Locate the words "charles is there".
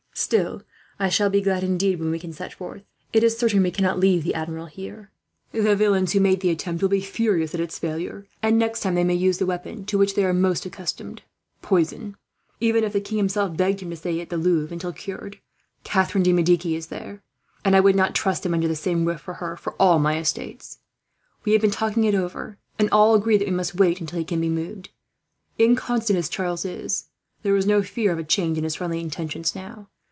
26.29-27.53